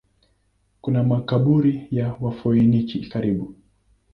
[0.81, 3.55] Kuna makaburi ya Wafoeniki karibu.